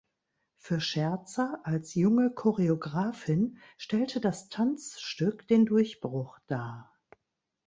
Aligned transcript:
Für 0.57 0.81
Scherzer 0.81 1.59
als 1.61 1.93
junge 1.93 2.31
Choreografin 2.31 3.59
stellte 3.77 4.19
das 4.19 4.49
Tanzstück 4.49 5.47
den 5.47 5.67
Durchbruch 5.67 6.39
dar. 6.47 6.91